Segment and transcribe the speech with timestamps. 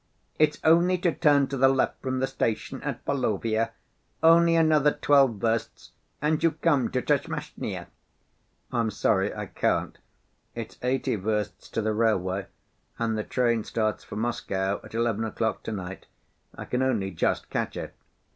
[0.39, 3.69] It's only to turn to the left from the station at Volovya,
[4.23, 5.91] only another twelve versts
[6.23, 7.85] and you come to Tchermashnya."
[8.71, 9.99] "I'm sorry, I can't.
[10.55, 12.47] It's eighty versts to the railway
[12.97, 16.05] and the train starts for Moscow at seven o'clock to‐night.
[16.55, 17.93] I can only just catch it."